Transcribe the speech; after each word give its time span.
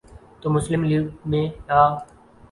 تو 0.41 0.47
مسلم 0.55 0.81
لیگ 0.89 1.05
میں 1.29 1.45
آ۔ 1.79 1.81